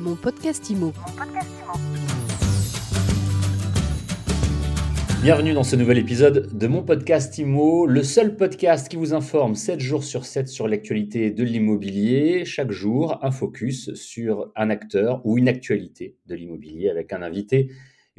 Mon 0.00 0.16
podcast 0.16 0.70
IMO. 0.70 0.94
Bienvenue 5.22 5.52
dans 5.52 5.62
ce 5.62 5.76
nouvel 5.76 5.98
épisode 5.98 6.56
de 6.56 6.66
mon 6.66 6.82
podcast 6.82 7.36
IMO, 7.36 7.84
le 7.84 8.02
seul 8.02 8.34
podcast 8.34 8.88
qui 8.88 8.96
vous 8.96 9.12
informe 9.12 9.54
7 9.54 9.78
jours 9.78 10.02
sur 10.02 10.24
7 10.24 10.48
sur 10.48 10.68
l'actualité 10.68 11.30
de 11.30 11.44
l'immobilier. 11.44 12.46
Chaque 12.46 12.70
jour, 12.70 13.18
un 13.22 13.30
focus 13.30 13.92
sur 13.92 14.50
un 14.56 14.70
acteur 14.70 15.20
ou 15.26 15.36
une 15.36 15.48
actualité 15.48 16.16
de 16.24 16.34
l'immobilier 16.34 16.88
avec 16.88 17.12
un 17.12 17.20
invité 17.20 17.70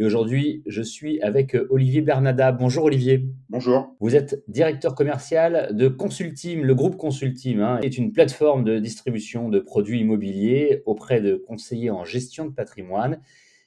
et 0.02 0.04
aujourd'hui, 0.04 0.63
je 0.65 0.81
suis 0.81 1.21
avec 1.21 1.54
euh, 1.55 1.68
Olivier 1.70 2.01
Bernada. 2.01 2.51
Bonjour 2.51 2.86
Olivier. 2.86 3.29
Bonjour. 3.50 3.95
Vous 4.00 4.15
êtes 4.15 4.43
directeur 4.47 4.95
commercial 4.95 5.75
de 5.75 5.89
Consultim. 5.89 6.63
Le 6.63 6.73
groupe 6.73 6.97
Consultim 6.97 7.59
hein, 7.59 7.79
est 7.83 8.00
une 8.00 8.11
plateforme 8.11 8.64
de 8.64 8.79
distribution 8.79 9.47
de 9.47 9.59
produits 9.59 10.00
immobiliers 10.00 10.82
auprès 10.87 11.21
de 11.21 11.36
conseillers 11.36 11.91
en 11.91 12.04
gestion 12.04 12.45
de 12.45 12.51
patrimoine. 12.51 13.21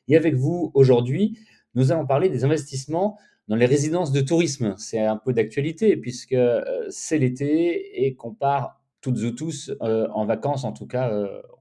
Et 0.09 0.17
avec 0.17 0.35
vous 0.35 0.73
aujourd'hui, 0.75 1.39
nous 1.77 1.93
allons 1.93 2.05
parler 2.05 2.29
des 2.29 2.43
investissements 2.43 3.17
dans 3.47 3.55
les 3.55 3.67
résidences 3.67 4.11
de 4.11 4.21
tourisme. 4.21 4.75
C'est 4.77 4.99
un 4.99 5.17
peu 5.17 5.33
d'actualité 5.33 5.97
puisque 5.97 6.33
euh, 6.33 6.65
c'est 6.89 7.19
l'été 7.19 8.05
et 8.05 8.17
qu'on 8.17 8.35
part 8.35 8.81
toutes 9.01 9.23
et 9.23 9.37
tous 9.37 9.71
euh, 9.83 10.09
en 10.13 10.27
vacances, 10.27 10.65
en 10.65 10.73
tout 10.73 10.87
cas, 10.87 11.13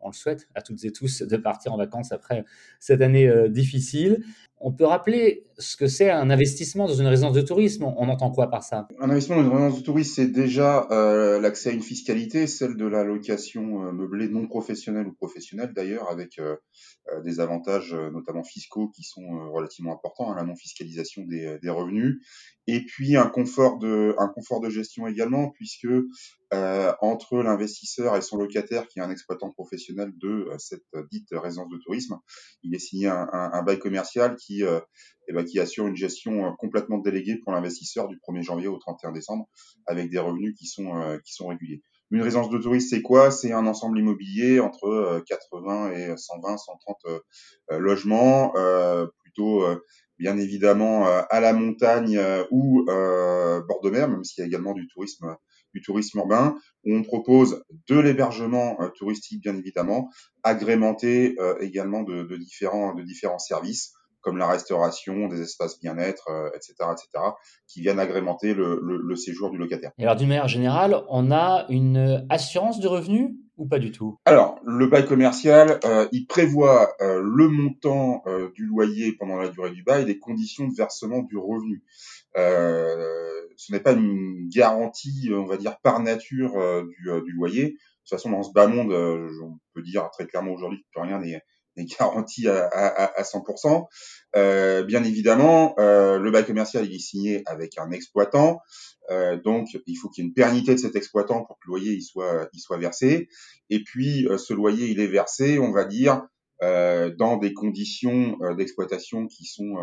on 0.02 0.08
le 0.08 0.14
souhaite 0.14 0.48
à 0.56 0.64
toutes 0.64 0.84
et 0.84 0.92
tous 0.92 1.22
de 1.22 1.38
partir 1.38 1.74
en 1.74 1.78
vacances 1.78 2.12
après 2.12 2.44
cette 2.80 3.02
année 3.02 3.32
difficile 3.50 4.24
on 4.64 4.72
peut 4.72 4.86
rappeler 4.86 5.46
ce 5.58 5.78
que 5.78 5.88
c'est 5.88 6.10
un 6.10 6.30
investissement 6.30 6.88
dans 6.88 6.94
une 6.94 7.08
résidence 7.08 7.34
de 7.34 7.42
tourisme. 7.42 7.84
On 7.84 8.08
entend 8.10 8.32
quoi 8.32 8.50
par 8.50 8.64
ça? 8.64 8.88
Un 9.00 9.10
investissement 9.10 9.38
dans 9.38 9.50
une 9.50 9.56
résidence 9.56 9.80
de 9.80 9.86
tourisme, 9.86 10.14
c'est 10.16 10.28
déjà 10.28 10.88
euh, 10.92 11.40
l'accès 11.40 11.70
à 11.70 11.74
une 11.74 11.82
fiscalité, 11.82 12.48
celle 12.48 12.76
de 12.76 12.86
la 12.86 13.04
location 13.04 13.86
euh, 13.86 13.92
meublée 13.92 14.30
non 14.30 14.48
professionnelle 14.48 15.08
ou 15.08 15.14
professionnelle 15.14 15.74
d'ailleurs, 15.74 16.10
avec 16.10 16.40
euh, 16.40 16.56
des 17.24 17.40
avantages 17.40 17.94
notamment 17.94 18.44
fiscaux 18.44 18.90
qui 18.90 19.04
sont 19.04 19.52
relativement 19.52 19.94
importants, 19.94 20.32
hein, 20.32 20.36
la 20.36 20.44
non-fiscalisation 20.44 21.24
des, 21.26 21.60
revenus, 21.70 22.26
et 22.68 22.86
puis 22.86 23.18
un 23.18 23.28
confort 23.28 23.78
de, 23.78 24.16
un 24.18 24.30
confort 24.30 24.62
de 24.62 24.70
gestion 24.70 25.08
également, 25.08 25.50
puisque 25.50 25.88
entre 27.02 27.38
l'investisseur 27.38 28.16
et 28.16 28.22
son 28.22 28.38
locataire, 28.38 28.88
qui 28.88 29.00
est 29.00 29.02
un 29.02 29.10
exploitant 29.10 29.50
professionnel 29.50 30.14
de 30.16 30.48
cette 30.60 30.86
dite 31.12 31.30
résidence 31.32 31.70
de 31.70 31.78
tourisme, 31.84 32.20
il 32.62 32.76
est 32.76 32.80
signé 32.80 33.08
un, 33.08 33.28
un 33.32 33.64
bail 33.64 33.80
commercial 33.80 34.36
qui 34.36 34.53
qui, 34.54 34.64
euh, 34.64 34.80
eh 35.28 35.34
ben, 35.34 35.44
qui 35.44 35.60
assure 35.60 35.88
une 35.88 35.96
gestion 35.96 36.46
euh, 36.46 36.52
complètement 36.58 36.98
déléguée 36.98 37.38
pour 37.38 37.54
l'investisseur 37.54 38.08
du 38.08 38.18
1er 38.18 38.44
janvier 38.44 38.68
au 38.68 38.78
31 38.78 39.12
décembre 39.12 39.48
avec 39.86 40.10
des 40.10 40.20
revenus 40.20 40.56
qui 40.58 40.68
sont, 40.68 40.98
euh, 41.02 41.18
qui 41.26 41.34
sont 41.34 41.48
réguliers. 41.48 41.82
Une 42.12 42.22
résidence 42.22 42.50
de 42.50 42.58
tourisme, 42.60 42.88
c'est 42.90 43.02
quoi? 43.02 43.32
C'est 43.32 43.54
un 43.54 43.66
ensemble 43.66 43.98
immobilier 43.98 44.60
entre 44.60 45.24
80 45.26 45.94
et 45.94 46.16
120, 46.16 46.58
130 46.58 46.98
logements, 47.72 48.54
plutôt 49.24 49.66
bien 50.20 50.38
évidemment 50.38 51.08
à 51.08 51.40
la 51.40 51.54
montagne 51.54 52.22
ou 52.52 52.84
bord 52.86 53.82
de 53.82 53.90
mer, 53.90 54.10
même 54.10 54.24
s'il 54.24 54.42
y 54.42 54.44
a 54.44 54.48
également 54.48 54.74
du 54.74 54.88
tourisme 54.90 55.36
du 55.74 55.82
tourisme 55.82 56.20
urbain, 56.20 56.56
où 56.86 56.94
on 56.94 57.02
propose 57.02 57.64
de 57.88 57.98
l'hébergement 57.98 58.78
touristique 58.96 59.42
bien 59.42 59.58
évidemment, 59.58 60.12
agrémenté 60.44 61.36
également 61.62 62.04
de, 62.04 62.38
différents 62.38 62.94
de 62.94 63.02
différents 63.02 63.40
services 63.40 63.96
comme 64.24 64.38
la 64.38 64.48
restauration, 64.48 65.28
des 65.28 65.42
espaces 65.42 65.80
bien-être, 65.80 66.30
etc., 66.56 66.74
euh, 66.80 66.94
etc., 66.94 67.26
qui 67.68 67.82
viennent 67.82 68.00
agrémenter 68.00 68.54
le, 68.56 69.16
séjour 69.16 69.52
du 69.52 69.58
locataire. 69.58 69.92
Et 70.00 70.04
alors, 70.04 70.16
d'une 70.16 70.30
manière 70.30 70.48
générale, 70.48 71.04
on 71.10 71.32
a 71.32 71.66
une 71.70 72.26
assurance 72.30 72.80
de 72.80 72.88
revenus 72.88 73.36
ou 73.58 73.68
pas 73.68 73.78
du 73.78 73.92
tout? 73.92 74.18
Alors, 74.26 74.60
le 74.66 74.88
bail 74.88 75.06
commercial, 75.06 75.80
euh, 75.86 76.08
il 76.12 76.26
prévoit 76.26 76.96
euh, 77.02 77.22
le 77.24 77.48
montant 77.48 78.24
du 78.56 78.66
loyer 78.66 79.14
pendant 79.14 79.38
la 79.38 79.50
durée 79.50 79.70
du 79.70 79.84
bail 79.84 80.04
et 80.04 80.06
les 80.06 80.18
conditions 80.18 80.68
de 80.68 80.74
versement 80.76 81.22
du 81.22 81.38
revenu. 81.38 81.84
ce 82.36 83.72
n'est 83.72 83.80
pas 83.80 83.92
une 83.92 84.50
garantie, 84.50 85.30
on 85.32 85.46
va 85.46 85.58
dire, 85.58 85.78
par 85.84 86.00
nature 86.00 86.54
du, 86.84 87.22
du, 87.26 87.32
loyer. 87.34 87.64
De 87.64 87.70
toute 87.70 88.10
façon, 88.10 88.32
dans 88.32 88.44
ce 88.44 88.52
bas 88.52 88.68
monde, 88.68 88.92
on 88.92 89.60
peut 89.74 89.84
dire 89.84 90.10
très 90.12 90.26
clairement 90.26 90.54
aujourd'hui 90.54 90.84
que 90.94 91.00
rien 91.00 91.20
n'est 91.20 91.42
est 91.78 91.98
garanti 92.00 92.48
à, 92.48 92.66
à, 92.66 93.20
à 93.20 93.24
100%. 93.24 93.88
Euh, 94.36 94.84
bien 94.84 95.04
évidemment, 95.04 95.76
euh, 95.80 96.18
le 96.18 96.32
bail 96.32 96.46
commercial 96.46 96.86
il 96.86 96.96
est 96.96 97.00
signé 97.00 97.44
avec 97.46 97.78
un 97.78 97.92
exploitant, 97.92 98.62
euh, 99.12 99.38
donc 99.40 99.68
il 99.86 99.96
faut 99.96 100.10
qu'il 100.10 100.24
y 100.24 100.26
ait 100.26 100.30
une 100.30 100.34
pérennité 100.34 100.74
de 100.74 100.80
cet 100.80 100.96
exploitant 100.96 101.44
pour 101.46 101.58
que 101.58 101.68
le 101.68 101.72
loyer 101.72 101.94
il 101.94 102.02
soit, 102.02 102.50
il 102.54 102.60
soit 102.60 102.78
versé. 102.78 103.28
Et 103.70 103.84
puis 103.84 104.28
euh, 104.28 104.38
ce 104.38 104.54
loyer 104.54 104.88
il 104.88 105.00
est 105.00 105.08
versé, 105.08 105.60
on 105.60 105.72
va 105.72 105.86
dire, 105.86 106.26
euh, 106.64 107.14
dans 107.16 107.38
des 107.38 107.54
conditions 107.54 108.38
euh, 108.42 108.56
d'exploitation 108.56 109.28
qui 109.28 109.46
sont 109.46 109.76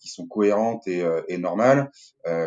qui 0.00 0.08
sont 0.08 0.26
cohérentes 0.26 0.86
et, 0.86 1.04
et 1.28 1.36
normales. 1.36 1.90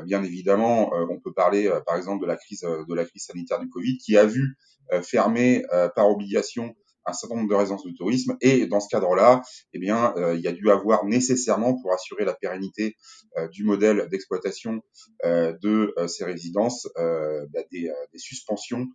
bien 0.05 0.23
évidemment, 0.23 0.91
on 0.91 1.19
peut 1.19 1.33
parler 1.33 1.69
par 1.85 1.95
exemple 1.95 2.23
de 2.23 2.25
la 2.27 2.35
crise 2.35 2.61
de 2.61 2.95
la 2.95 3.05
crise 3.05 3.25
sanitaire 3.25 3.59
du 3.59 3.69
Covid 3.69 3.99
qui 3.99 4.17
a 4.17 4.25
vu 4.25 4.57
fermer 5.03 5.63
par 5.95 6.09
obligation 6.09 6.73
un 7.07 7.13
certain 7.13 7.35
nombre 7.35 7.49
de 7.49 7.55
résidences 7.55 7.85
de 7.85 7.91
tourisme. 7.91 8.37
Et 8.41 8.67
dans 8.67 8.79
ce 8.79 8.87
cadre-là, 8.89 9.41
eh 9.73 9.79
bien, 9.79 10.13
euh, 10.17 10.35
il 10.35 10.41
y 10.41 10.47
a 10.47 10.51
dû 10.51 10.69
avoir 10.69 11.05
nécessairement, 11.05 11.79
pour 11.81 11.93
assurer 11.93 12.25
la 12.25 12.33
pérennité 12.33 12.95
euh, 13.37 13.47
du 13.47 13.63
modèle 13.63 14.07
d'exploitation 14.11 14.81
euh, 15.25 15.53
de 15.63 15.95
ces 16.07 16.25
résidences, 16.25 16.87
bah, 16.95 17.61
des, 17.71 17.89
suspensions 18.15 18.87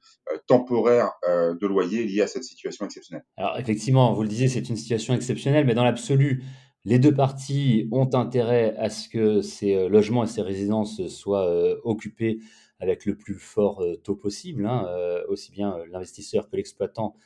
temporaires 0.47 1.13
de 1.25 1.67
loyer 1.67 2.05
liées 2.05 2.23
à 2.23 2.27
cette 2.27 2.45
situation 2.45 2.85
exceptionnelle. 2.85 3.25
Alors 3.37 3.59
effectivement, 3.59 4.13
vous 4.13 4.23
le 4.23 4.29
disiez, 4.29 4.49
c'est 4.49 4.69
une 4.69 4.77
situation 4.77 5.15
exceptionnelle, 5.15 5.65
mais 5.65 5.75
dans 5.75 5.85
l'absolu, 5.85 6.43
les 6.85 6.99
deux 6.99 7.15
parties 7.15 7.89
ont 7.93 8.11
intérêt 8.15 8.75
à 8.77 8.91
ce 8.91 9.09
que 9.09 9.41
ces 9.41 9.89
logements 9.89 10.25
et 10.25 10.27
ces 10.27 10.43
résidences 10.43 11.07
soient 11.07 11.49
occupés 11.85 12.41
avec 12.81 13.07
le 13.07 13.17
plus 13.17 13.35
fort 13.35 13.85
taux 14.03 14.17
possible, 14.17 14.67
hein, 14.67 14.87
aussi 15.29 15.53
bien 15.53 15.77
l'investisseur 15.91 16.51
que 16.51 16.57
l'exploitant 16.57 17.17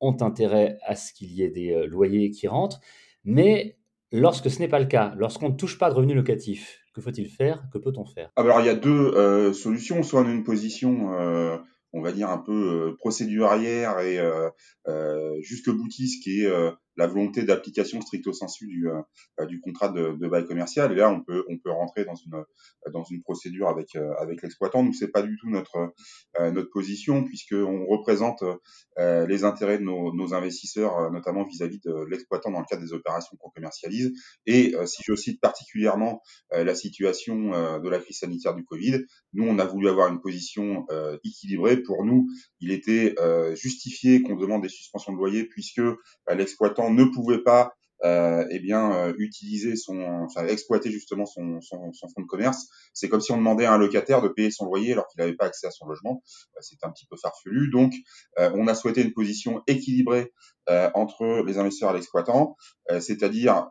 ont 0.00 0.16
intérêt 0.20 0.78
à 0.82 0.94
ce 0.94 1.12
qu'il 1.12 1.32
y 1.32 1.42
ait 1.42 1.50
des 1.50 1.72
euh, 1.72 1.86
loyers 1.86 2.30
qui 2.30 2.48
rentrent. 2.48 2.80
Mais 3.24 3.76
lorsque 4.12 4.50
ce 4.50 4.58
n'est 4.60 4.68
pas 4.68 4.78
le 4.78 4.86
cas, 4.86 5.14
lorsqu'on 5.16 5.50
ne 5.50 5.56
touche 5.56 5.78
pas 5.78 5.90
de 5.90 5.94
revenus 5.94 6.16
locatifs, 6.16 6.80
que 6.94 7.00
faut-il 7.00 7.28
faire? 7.28 7.64
Que 7.72 7.78
peut-on 7.78 8.04
faire? 8.04 8.30
Ah, 8.36 8.42
Alors, 8.42 8.60
il 8.60 8.66
y 8.66 8.70
a 8.70 8.74
deux 8.74 9.12
euh, 9.14 9.52
solutions. 9.52 10.02
Soit 10.02 10.22
on 10.22 10.28
une 10.28 10.44
position, 10.44 11.12
euh, 11.14 11.56
on 11.92 12.00
va 12.00 12.12
dire, 12.12 12.30
un 12.30 12.38
peu 12.38 12.96
procédurière 12.98 13.98
et 14.00 14.18
jusque 15.40 15.70
boutiste, 15.70 16.22
qui 16.22 16.42
est 16.42 16.50
la 16.98 17.06
volonté 17.06 17.44
d'application 17.44 18.00
stricto 18.00 18.32
sensu 18.32 18.66
du, 18.66 18.88
euh, 18.88 19.46
du 19.46 19.60
contrat 19.60 19.88
de, 19.88 20.16
de, 20.20 20.28
bail 20.28 20.44
commercial. 20.44 20.92
Et 20.92 20.96
là, 20.96 21.10
on 21.10 21.22
peut, 21.22 21.44
on 21.48 21.56
peut 21.56 21.70
rentrer 21.70 22.04
dans 22.04 22.16
une, 22.16 22.44
dans 22.92 23.04
une 23.04 23.22
procédure 23.22 23.68
avec, 23.68 23.94
euh, 23.94 24.12
avec 24.18 24.42
l'exploitant. 24.42 24.82
Nous, 24.82 24.92
c'est 24.92 25.12
pas 25.12 25.22
du 25.22 25.36
tout 25.40 25.48
notre, 25.48 25.92
euh, 26.40 26.50
notre 26.50 26.70
position, 26.70 27.24
puisqu'on 27.24 27.86
représente 27.86 28.42
les 28.98 29.44
intérêts 29.44 29.78
de 29.78 29.84
nos, 29.84 30.12
nos 30.12 30.34
investisseurs, 30.34 31.12
notamment 31.12 31.44
vis-à-vis 31.44 31.78
de 31.84 32.04
l'exploitant 32.10 32.50
dans 32.50 32.58
le 32.58 32.64
cadre 32.68 32.82
des 32.82 32.92
opérations 32.92 33.36
qu'on 33.38 33.50
commercialise. 33.50 34.12
Et 34.46 34.74
si 34.86 35.02
je 35.06 35.14
cite 35.14 35.40
particulièrement 35.40 36.20
la 36.50 36.74
situation 36.74 37.78
de 37.78 37.88
la 37.88 38.00
crise 38.00 38.18
sanitaire 38.18 38.56
du 38.56 38.64
Covid, 38.64 39.04
nous, 39.34 39.46
on 39.46 39.60
a 39.60 39.64
voulu 39.64 39.88
avoir 39.88 40.08
une 40.08 40.20
position 40.20 40.84
équilibrée. 41.24 41.76
Pour 41.76 42.04
nous, 42.04 42.26
il 42.58 42.72
était 42.72 43.14
justifié 43.54 44.22
qu'on 44.22 44.34
demande 44.34 44.62
des 44.62 44.68
suspensions 44.68 45.12
de 45.12 45.18
loyer, 45.18 45.44
puisque 45.44 45.82
l'exploitant 46.34 46.87
ne 46.90 47.04
pouvait 47.04 47.42
pas 47.42 47.72
euh, 48.04 48.44
eh 48.50 48.60
bien 48.60 48.92
euh, 48.92 49.12
utiliser 49.18 49.74
son, 49.74 50.28
exploiter 50.46 50.90
justement 50.90 51.26
son, 51.26 51.60
son, 51.60 51.90
fonds 51.92 52.22
de 52.22 52.26
commerce. 52.26 52.68
C'est 52.92 53.08
comme 53.08 53.20
si 53.20 53.32
on 53.32 53.36
demandait 53.36 53.64
à 53.64 53.72
un 53.72 53.78
locataire 53.78 54.22
de 54.22 54.28
payer 54.28 54.50
son 54.52 54.66
loyer 54.66 54.92
alors 54.92 55.08
qu'il 55.08 55.20
n'avait 55.20 55.34
pas 55.34 55.46
accès 55.46 55.66
à 55.66 55.70
son 55.70 55.86
logement. 55.86 56.22
Euh, 56.56 56.60
c'est 56.60 56.76
un 56.84 56.90
petit 56.90 57.06
peu 57.06 57.16
farfelu. 57.16 57.70
Donc, 57.70 57.92
euh, 58.38 58.50
on 58.54 58.68
a 58.68 58.74
souhaité 58.74 59.02
une 59.02 59.12
position 59.12 59.62
équilibrée 59.66 60.32
entre 60.92 61.42
les 61.46 61.56
investisseurs 61.56 61.92
et 61.92 61.94
l'exploitant, 61.94 62.54
c'est-à-dire 63.00 63.70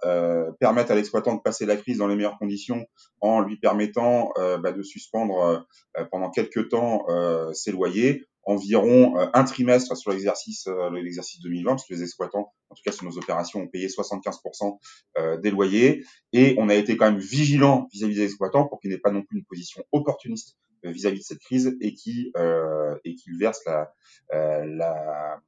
permettre 0.60 0.90
à 0.90 0.96
l'exploitant 0.96 1.36
de 1.36 1.42
passer 1.42 1.68
la 1.68 1.78
crise 1.78 2.00
dans 2.00 2.08
les 2.08 2.16
meilleures 2.16 2.40
conditions 2.40 2.88
en 3.22 3.42
lui 3.42 3.60
permettant 3.60 4.34
bah, 4.36 4.72
de 4.72 4.82
suspendre 4.82 5.68
pendant 6.10 6.32
quelques 6.32 6.70
temps 6.70 7.06
ses 7.54 7.72
loyers 7.72 8.26
environ 8.48 9.20
euh, 9.20 9.28
un 9.34 9.44
trimestre 9.44 9.96
sur 9.96 10.12
l'exercice 10.12 10.68
euh, 10.68 10.90
l'exercice 10.90 11.42
2020, 11.42 11.72
parce 11.72 11.86
que 11.86 11.94
les 11.94 12.02
exploitants, 12.02 12.54
en 12.70 12.76
tout 12.76 12.82
cas 12.84 12.92
sur 12.92 13.06
nos 13.06 13.18
opérations, 13.18 13.60
ont 13.60 13.68
payé 13.68 13.88
75% 13.88 14.80
euh, 15.18 15.38
des 15.38 15.52
loyers. 15.52 16.06
Et 16.34 16.56
on 16.58 16.70
a 16.70 16.76
été 16.76 16.98
quand 16.98 17.12
même 17.12 17.20
vigilant 17.20 17.88
vis-à-vis 17.92 18.16
des 18.16 18.24
exploitants 18.24 18.68
pour 18.68 18.80
qu'ils 18.80 18.90
n'aient 18.90 18.98
pas 18.98 19.12
non 19.12 19.22
plus 19.22 19.38
une 19.38 19.46
position 19.46 19.84
opportuniste 19.92 20.58
vis-à-vis 20.84 21.20
de 21.20 21.24
cette 21.24 21.40
crise 21.40 21.76
et 21.82 21.94
qui 21.94 22.32
euh, 22.38 22.96
et 23.04 23.16
qu'ils 23.16 23.38
versent 23.38 23.66
la, 23.66 23.92
la 24.32 25.42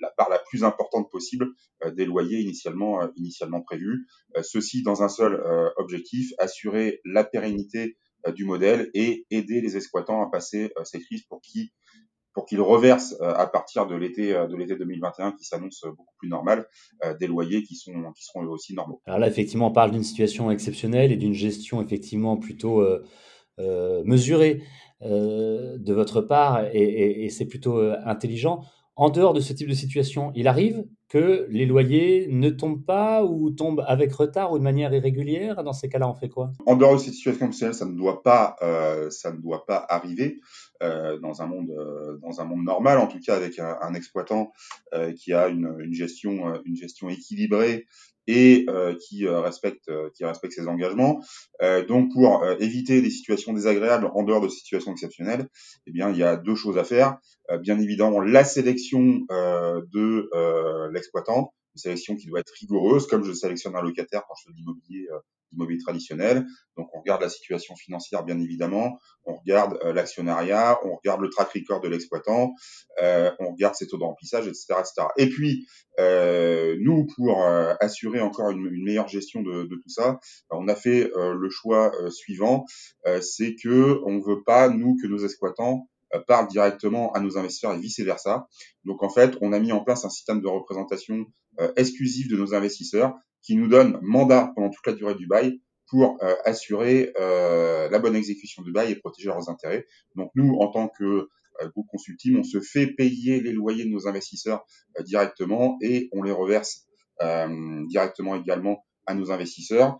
la 0.00 0.10
part 0.16 0.28
la 0.28 0.40
plus 0.40 0.64
importante 0.64 1.08
possible 1.12 1.46
des 1.92 2.04
loyers 2.04 2.40
initialement 2.40 3.08
initialement 3.14 3.62
prévus. 3.62 4.08
ceci 4.42 4.82
dans 4.82 5.04
un 5.04 5.08
seul 5.08 5.40
objectif 5.76 6.32
assurer 6.38 7.00
la 7.04 7.22
pérennité 7.22 7.96
du 8.34 8.44
modèle 8.44 8.90
et 8.94 9.26
aider 9.30 9.60
les 9.60 9.76
exploitants 9.76 10.22
à 10.22 10.30
passer 10.30 10.72
ces 10.84 11.00
crises 11.00 11.22
pour 11.22 11.40
qu'ils 11.40 11.68
pour 12.34 12.46
qu'ils 12.46 12.62
reversent 12.62 13.14
à 13.20 13.46
partir 13.46 13.86
de 13.86 13.94
l'été 13.94 14.32
de 14.32 14.56
l'été 14.56 14.76
2021 14.76 15.32
qui 15.32 15.44
s'annonce 15.44 15.82
beaucoup 15.84 16.14
plus 16.18 16.28
normal 16.28 16.66
des 17.20 17.26
loyers 17.26 17.62
qui 17.62 17.76
sont 17.76 17.92
qui 18.16 18.24
seront 18.24 18.44
eux 18.44 18.48
aussi 18.48 18.74
normaux. 18.74 19.02
Alors 19.06 19.18
là 19.18 19.28
effectivement 19.28 19.66
on 19.66 19.72
parle 19.72 19.90
d'une 19.90 20.02
situation 20.02 20.50
exceptionnelle 20.50 21.12
et 21.12 21.16
d'une 21.16 21.34
gestion 21.34 21.82
effectivement 21.82 22.36
plutôt 22.36 22.82
mesurée 23.58 24.62
de 25.00 25.92
votre 25.92 26.22
part 26.22 26.64
et 26.72 27.28
c'est 27.30 27.46
plutôt 27.46 27.78
intelligent. 28.04 28.62
En 28.94 29.08
dehors 29.08 29.32
de 29.32 29.40
ce 29.40 29.54
type 29.54 29.68
de 29.68 29.74
situation, 29.74 30.32
il 30.34 30.46
arrive 30.48 30.84
que 31.08 31.46
les 31.50 31.66
loyers 31.66 32.26
ne 32.30 32.50
tombent 32.50 32.84
pas 32.84 33.24
ou 33.24 33.50
tombent 33.50 33.84
avec 33.86 34.12
retard 34.12 34.52
ou 34.52 34.58
de 34.58 34.62
manière 34.62 34.92
irrégulière. 34.94 35.62
Dans 35.62 35.72
ces 35.72 35.88
cas-là, 35.88 36.08
on 36.08 36.14
fait 36.14 36.28
quoi? 36.28 36.52
En 36.66 36.76
dehors 36.76 36.94
de 36.94 36.98
cette 36.98 37.14
situation 37.14 37.46
exceptionnelle, 37.46 37.74
ça 37.74 37.86
ne 37.86 37.96
doit 37.96 38.22
pas, 38.22 38.56
euh, 38.62 39.10
ça 39.10 39.30
ne 39.32 39.38
doit 39.38 39.64
pas 39.66 39.84
arriver 39.88 40.40
euh, 40.82 41.18
dans 41.20 41.40
un 41.42 41.46
monde, 41.46 41.70
euh, 41.70 42.18
dans 42.22 42.40
un 42.40 42.44
monde 42.44 42.64
normal. 42.64 42.98
En 42.98 43.06
tout 43.06 43.18
cas, 43.20 43.36
avec 43.36 43.58
un, 43.58 43.94
exploitant 43.94 44.52
qui 45.16 45.32
a 45.34 45.48
une, 45.48 45.74
une 45.80 45.92
gestion, 45.92 46.54
une 46.64 46.76
gestion 46.76 47.08
équilibrée 47.08 47.86
et 48.26 48.66
qui 49.00 49.28
respecte 49.28 49.90
qui 50.14 50.24
respecte 50.24 50.54
ses 50.54 50.68
engagements. 50.68 51.20
donc 51.88 52.12
pour 52.12 52.44
éviter 52.60 53.02
des 53.02 53.10
situations 53.10 53.52
désagréables 53.52 54.10
en 54.14 54.22
dehors 54.22 54.40
de 54.40 54.48
situations 54.48 54.92
exceptionnelles, 54.92 55.48
eh 55.86 55.92
bien 55.92 56.10
il 56.10 56.16
y 56.16 56.22
a 56.22 56.36
deux 56.36 56.54
choses 56.54 56.78
à 56.78 56.84
faire. 56.84 57.18
Bien 57.60 57.78
évidemment 57.78 58.20
la 58.20 58.44
sélection 58.44 59.20
de 59.30 60.90
l'exploitant, 60.92 61.52
une 61.74 61.80
sélection 61.80 62.16
qui 62.16 62.26
doit 62.26 62.40
être 62.40 62.52
rigoureuse, 62.60 63.06
comme 63.06 63.24
je 63.24 63.32
sélectionne 63.32 63.76
un 63.76 63.82
locataire 63.82 64.22
quand 64.28 64.34
je 64.34 64.44
fais 64.44 64.52
de 64.52 64.56
l'immobilier 64.56 65.08
immobilier 65.52 65.78
traditionnel. 65.78 66.46
Donc 66.76 66.88
on 66.94 67.00
regarde 67.00 67.22
la 67.22 67.28
situation 67.28 67.76
financière 67.76 68.24
bien 68.24 68.38
évidemment, 68.40 68.98
on 69.24 69.36
regarde 69.36 69.78
euh, 69.84 69.92
l'actionnariat, 69.92 70.78
on 70.84 70.96
regarde 70.96 71.20
le 71.20 71.28
track 71.28 71.50
record 71.52 71.80
de 71.80 71.88
l'exploitant, 71.88 72.54
euh, 73.02 73.30
on 73.38 73.52
regarde 73.52 73.74
ses 73.74 73.86
taux 73.86 73.98
de 73.98 74.04
remplissage, 74.04 74.46
etc. 74.46 74.66
etc. 74.80 75.06
Et 75.18 75.28
puis 75.28 75.66
euh, 75.98 76.76
nous, 76.80 77.06
pour 77.16 77.44
euh, 77.44 77.74
assurer 77.80 78.20
encore 78.20 78.50
une, 78.50 78.66
une, 78.66 78.84
meilleure 78.84 79.08
gestion 79.08 79.42
de, 79.42 79.64
de 79.64 79.76
tout 79.76 79.88
ça, 79.88 80.18
ben, 80.50 80.58
on 80.58 80.68
a 80.68 80.74
fait 80.74 81.10
euh, 81.16 81.34
le 81.34 81.50
choix 81.50 81.92
suivant, 82.10 82.64
c'est 83.20 83.54
que 83.54 84.00
on 84.06 84.20
veut 84.20 84.42
pas 84.44 84.68
nous 84.68 84.96
que 85.00 85.06
nos 85.06 85.18
exploitants 85.18 85.88
parlent 86.26 86.48
directement 86.48 87.12
à 87.12 87.20
nos 87.20 87.38
investisseurs 87.38 87.74
et 87.74 87.78
vice 87.78 88.00
versa. 88.00 88.48
Donc 88.84 89.02
en 89.02 89.08
fait, 89.08 89.36
on 89.40 89.52
a 89.52 89.58
mis 89.58 89.72
en 89.72 89.82
place 89.82 90.04
un 90.04 90.10
système 90.10 90.40
de 90.40 90.48
représentation 90.48 91.26
exclusif 91.76 92.28
de 92.28 92.36
nos 92.36 92.54
investisseurs 92.54 93.14
qui 93.42 93.56
nous 93.56 93.68
donne 93.68 93.98
mandat 94.02 94.52
pendant 94.54 94.70
toute 94.70 94.86
la 94.86 94.92
durée 94.92 95.14
du 95.14 95.26
bail 95.26 95.60
pour 95.92 96.16
euh, 96.22 96.34
assurer 96.46 97.12
euh, 97.20 97.90
la 97.90 97.98
bonne 97.98 98.16
exécution 98.16 98.62
du 98.62 98.72
bail 98.72 98.92
et 98.92 98.96
protéger 98.96 99.28
leurs 99.28 99.50
intérêts. 99.50 99.86
Donc 100.16 100.30
nous, 100.34 100.56
en 100.58 100.70
tant 100.70 100.88
que 100.88 101.04
euh, 101.04 101.68
groupe 101.68 101.86
consulting, 101.90 102.38
on 102.38 102.42
se 102.42 102.60
fait 102.60 102.86
payer 102.86 103.40
les 103.42 103.52
loyers 103.52 103.84
de 103.84 103.90
nos 103.90 104.08
investisseurs 104.08 104.64
directement 105.04 105.76
et 105.82 106.08
on 106.12 106.22
les 106.22 106.32
reverse 106.32 106.86
directement 107.86 108.34
également 108.34 108.84
à 109.06 109.14
nos 109.14 109.30
investisseurs. 109.30 109.96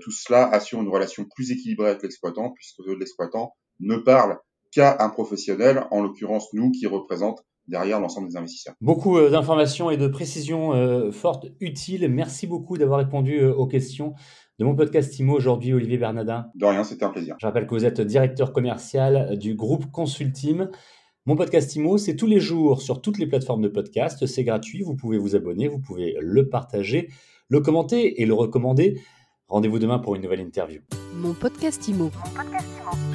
tout 0.00 0.10
cela 0.10 0.48
assure 0.48 0.80
une 0.80 0.88
relation 0.88 1.24
plus 1.36 1.52
équilibrée 1.52 1.90
avec 1.90 2.02
l'exploitant 2.02 2.50
puisque 2.50 2.80
l'exploitant 2.98 3.54
ne 3.78 3.96
parle 3.96 4.40
qu'à 4.78 4.96
un 5.00 5.08
professionnel, 5.08 5.84
en 5.90 6.02
l'occurrence 6.02 6.52
nous 6.52 6.70
qui 6.70 6.86
représente 6.86 7.44
derrière 7.66 7.98
l'ensemble 7.98 8.28
des 8.28 8.36
investisseurs. 8.36 8.74
Beaucoup 8.80 9.18
euh, 9.18 9.28
d'informations 9.28 9.90
et 9.90 9.96
de 9.96 10.06
précisions 10.06 10.72
euh, 10.72 11.10
fortes, 11.10 11.48
utiles. 11.60 12.08
Merci 12.08 12.46
beaucoup 12.46 12.78
d'avoir 12.78 13.00
répondu 13.00 13.40
euh, 13.40 13.52
aux 13.52 13.66
questions 13.66 14.14
de 14.60 14.64
mon 14.64 14.76
podcast 14.76 15.18
IMO 15.18 15.34
aujourd'hui, 15.34 15.72
Olivier 15.72 15.98
Bernadin. 15.98 16.46
De 16.54 16.64
rien, 16.64 16.84
c'était 16.84 17.04
un 17.04 17.10
plaisir. 17.10 17.34
Je 17.40 17.46
rappelle 17.46 17.66
que 17.66 17.74
vous 17.74 17.84
êtes 17.84 18.00
directeur 18.00 18.52
commercial 18.52 19.36
du 19.36 19.56
groupe 19.56 19.90
Consultim. 19.90 20.70
Mon 21.26 21.34
podcast 21.34 21.74
IMO, 21.74 21.98
c'est 21.98 22.14
tous 22.14 22.26
les 22.26 22.40
jours 22.40 22.80
sur 22.80 23.02
toutes 23.02 23.18
les 23.18 23.26
plateformes 23.26 23.62
de 23.62 23.68
podcast. 23.68 24.26
C'est 24.26 24.44
gratuit, 24.44 24.82
vous 24.82 24.94
pouvez 24.94 25.18
vous 25.18 25.34
abonner, 25.34 25.66
vous 25.66 25.80
pouvez 25.80 26.16
le 26.20 26.48
partager, 26.48 27.08
le 27.48 27.60
commenter 27.60 28.22
et 28.22 28.26
le 28.26 28.34
recommander. 28.34 29.00
Rendez-vous 29.48 29.80
demain 29.80 29.98
pour 29.98 30.14
une 30.14 30.22
nouvelle 30.22 30.40
interview. 30.40 30.80
Mon 31.14 31.34
podcast 31.34 31.86
IMO. 31.88 32.04
Mon 32.04 32.30
podcast 32.34 32.68
IMO. 32.80 33.07